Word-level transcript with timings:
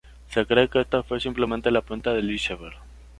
Se 0.31 0.47
cree 0.47 0.67
que 0.67 0.81
esto 0.81 1.03
fue 1.03 1.19
simplemente 1.19 1.69
la 1.69 1.81
punta 1.83 2.11
del 2.11 2.31
Iceberg. 2.31 2.75